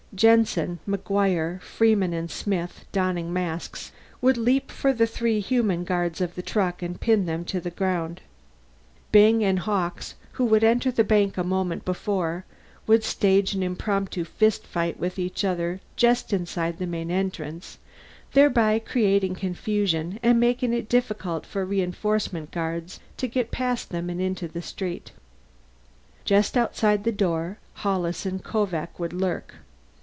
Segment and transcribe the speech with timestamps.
[0.13, 6.35] Jensen, McGuire, Freeman, and Smith, donning masks, would leap for the three human guards of
[6.35, 8.19] the truck and pin them to the ground.
[9.13, 12.43] Byng and Hawkes, who would enter the bank a moment before,
[12.87, 17.77] would stage an impromptu fist fight with each other just inside the main entrance,
[18.33, 24.19] thereby creating confusion and making it difficult for reinforcement guards to get past them and
[24.19, 25.13] into the street.
[26.25, 29.55] Just outside the door, Hollis and Kovak would lurk.